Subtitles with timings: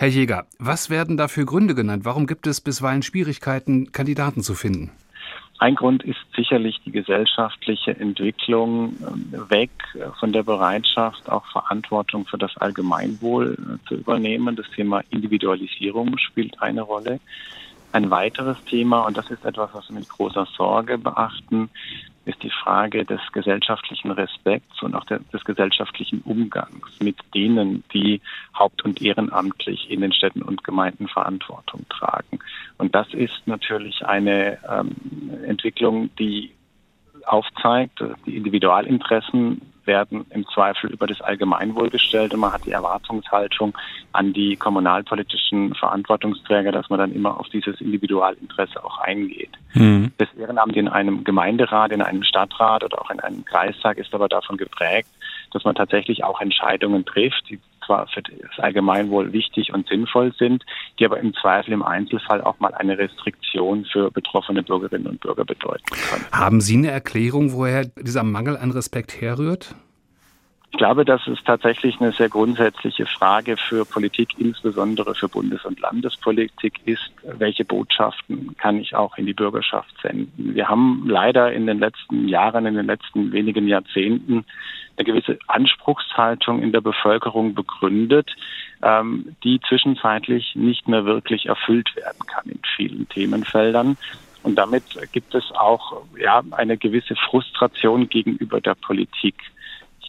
[0.00, 2.06] Herr Jäger, was werden da für Gründe genannt?
[2.06, 4.92] Warum gibt es bisweilen Schwierigkeiten, Kandidaten zu finden?
[5.58, 9.68] Ein Grund ist sicherlich die gesellschaftliche Entwicklung ähm, weg
[10.18, 14.56] von der Bereitschaft, auch Verantwortung für das Allgemeinwohl äh, zu übernehmen.
[14.56, 17.20] Das Thema Individualisierung spielt eine Rolle.
[17.92, 21.68] Ein weiteres Thema, und das ist etwas, was wir mit großer Sorge beachten,
[22.24, 28.20] ist die Frage des gesellschaftlichen Respekts und auch des gesellschaftlichen Umgangs mit denen, die
[28.58, 32.38] haupt- und ehrenamtlich in den Städten und Gemeinden Verantwortung tragen.
[32.78, 34.94] Und das ist natürlich eine ähm,
[35.46, 36.52] Entwicklung, die
[37.26, 43.76] aufzeigt, die Individualinteressen werden im Zweifel über das Allgemeinwohl gestellt und man hat die Erwartungshaltung
[44.12, 49.50] an die kommunalpolitischen Verantwortungsträger, dass man dann immer auf dieses Individualinteresse auch eingeht.
[49.74, 50.12] Mhm.
[50.18, 54.28] Das Ehrenamt in einem Gemeinderat, in einem Stadtrat oder auch in einem Kreistag ist aber
[54.28, 55.08] davon geprägt,
[55.52, 57.58] dass man tatsächlich auch Entscheidungen trifft, die
[57.90, 60.64] zwar für das Allgemeinwohl wichtig und sinnvoll sind,
[60.98, 65.44] die aber im Zweifel im Einzelfall auch mal eine Restriktion für betroffene Bürgerinnen und Bürger
[65.44, 66.24] bedeuten können.
[66.30, 69.74] Haben Sie eine Erklärung, woher dieser Mangel an Respekt herrührt?
[70.72, 75.80] Ich glaube, dass es tatsächlich eine sehr grundsätzliche Frage für Politik, insbesondere für Bundes- und
[75.80, 80.54] Landespolitik ist, welche Botschaften kann ich auch in die Bürgerschaft senden.
[80.54, 84.44] Wir haben leider in den letzten Jahren, in den letzten wenigen Jahrzehnten
[84.96, 88.30] eine gewisse Anspruchshaltung in der Bevölkerung begründet,
[88.82, 93.96] ähm, die zwischenzeitlich nicht mehr wirklich erfüllt werden kann in vielen Themenfeldern.
[94.42, 99.34] Und damit gibt es auch ja, eine gewisse Frustration gegenüber der Politik.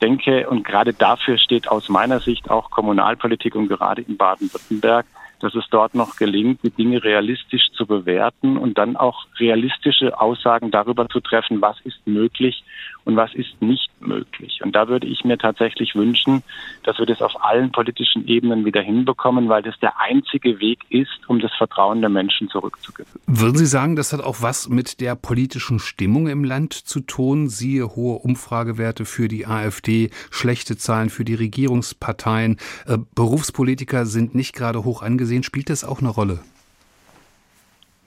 [0.00, 5.04] Ich denke, und gerade dafür steht aus meiner Sicht auch Kommunalpolitik und gerade in Baden-Württemberg,
[5.40, 10.70] dass es dort noch gelingt, die Dinge realistisch zu bewerten und dann auch realistische Aussagen
[10.70, 12.62] darüber zu treffen, was ist möglich
[13.04, 14.60] und was ist nicht möglich.
[14.62, 16.42] Und da würde ich mir tatsächlich wünschen,
[16.82, 21.26] dass wir das auf allen politischen Ebenen wieder hinbekommen, weil das der einzige Weg ist,
[21.26, 23.20] um das Vertrauen der Menschen zurückzugewinnen.
[23.26, 27.48] Würden Sie sagen, das hat auch was mit der politischen Stimmung im Land zu tun?
[27.48, 32.58] Siehe hohe Umfragewerte für die AfD, schlechte Zahlen für die Regierungsparteien.
[32.86, 35.42] Äh, Berufspolitiker sind nicht gerade hoch angesehen.
[35.42, 36.40] Spielt das auch eine Rolle?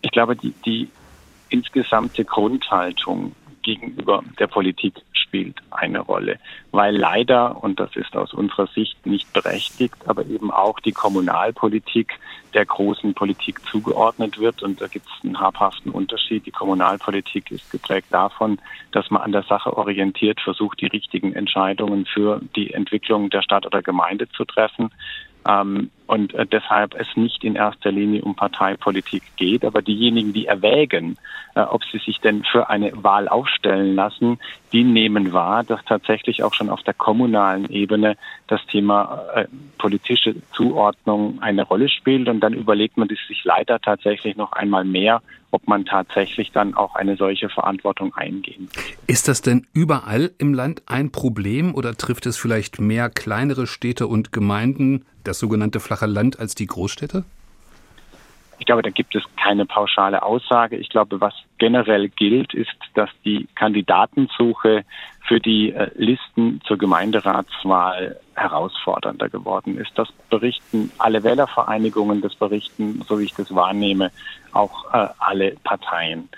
[0.02, 0.90] Ich glaube, die, die
[1.50, 6.40] insgesamte Grundhaltung gegenüber der Politik spielt eine Rolle,
[6.72, 12.20] weil leider, und das ist aus unserer Sicht nicht berechtigt, aber eben auch die Kommunalpolitik
[12.54, 14.62] der großen Politik zugeordnet wird.
[14.62, 16.46] Und da gibt es einen habhaften Unterschied.
[16.46, 18.60] Die Kommunalpolitik ist geprägt davon,
[18.92, 23.66] dass man an der Sache orientiert versucht, die richtigen Entscheidungen für die Entwicklung der Stadt
[23.66, 24.92] oder Gemeinde zu treffen.
[25.48, 29.64] Ähm, und äh, deshalb es nicht in erster Linie um Parteipolitik geht.
[29.64, 31.18] Aber diejenigen, die erwägen,
[31.56, 34.38] äh, ob sie sich denn für eine Wahl aufstellen lassen,
[34.74, 38.18] die nehmen wahr, dass tatsächlich auch schon auf der kommunalen Ebene
[38.48, 39.46] das Thema äh,
[39.78, 42.28] politische Zuordnung eine Rolle spielt.
[42.28, 45.22] Und dann überlegt man sich leider tatsächlich noch einmal mehr,
[45.52, 48.70] ob man tatsächlich dann auch eine solche Verantwortung eingehen.
[49.08, 54.08] Ist das denn überall im Land ein Problem oder trifft es vielleicht mehr kleinere Städte
[54.08, 57.24] und Gemeinden, das sogenannte flache Land, als die Großstädte?
[58.62, 60.78] Ich glaube, da gibt es keine pauschale Aussage.
[60.78, 64.86] Ich glaube, was generell gilt, ist, dass die Kandidatensuche
[65.28, 69.92] für die äh, Listen zur Gemeinderatswahl herausfordernder geworden ist.
[69.96, 74.12] Das berichten alle Wählervereinigungen, das berichten, so wie ich das wahrnehme,
[74.52, 76.30] auch äh, alle Parteien.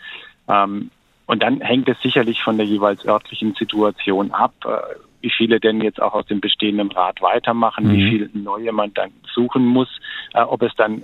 [0.48, 0.92] Ähm,
[1.26, 5.82] und dann hängt es sicherlich von der jeweils örtlichen Situation ab, äh, wie viele denn
[5.82, 7.94] jetzt auch aus dem bestehenden Rat weitermachen, mhm.
[7.94, 9.88] wie viel neue man dann suchen muss,
[10.34, 11.02] äh, ob es dann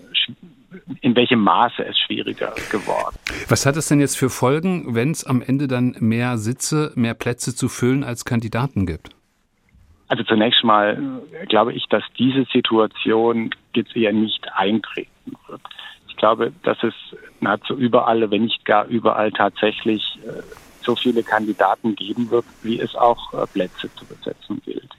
[1.02, 3.16] in welchem Maße es schwieriger geworden.
[3.47, 7.16] Was hat es denn jetzt für Folgen, wenn es am Ende dann mehr Sitze, mehr
[7.16, 9.09] Plätze zu füllen als Kandidaten gibt?
[10.09, 15.62] Also zunächst mal glaube ich, dass diese Situation jetzt eher nicht eintreten wird.
[16.19, 16.94] Ich glaube, dass es
[17.40, 20.41] nahezu überall, wenn nicht gar überall tatsächlich äh,
[20.81, 24.90] so viele Kandidaten geben wird, wie es auch äh, Plätze zu besetzen gilt.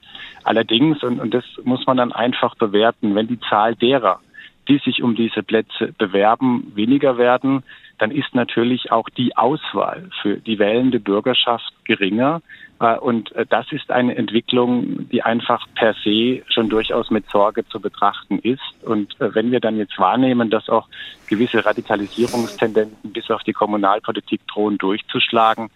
[0.43, 4.19] Allerdings, und, und das muss man dann einfach bewerten, wenn die Zahl derer,
[4.67, 7.61] die sich um diese Plätze bewerben, weniger werden,
[7.99, 12.41] dann ist natürlich auch die Auswahl für die wählende Bürgerschaft geringer.
[12.79, 17.65] Äh, und äh, das ist eine Entwicklung, die einfach per se schon durchaus mit Sorge
[17.67, 18.61] zu betrachten ist.
[18.83, 20.87] Und äh, wenn wir dann jetzt wahrnehmen, dass auch
[21.27, 25.69] gewisse Radikalisierungstendenzen bis auf die Kommunalpolitik drohen durchzuschlagen,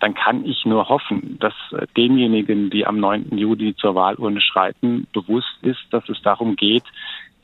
[0.00, 1.54] dann kann ich nur hoffen, dass
[1.96, 3.38] denjenigen, die am 9.
[3.38, 6.82] Juli zur Wahlurne schreiten, bewusst ist, dass es darum geht,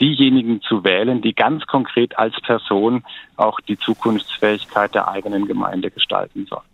[0.01, 3.05] diejenigen zu wählen, die ganz konkret als Person
[3.37, 6.69] auch die Zukunftsfähigkeit der eigenen Gemeinde gestalten sollen.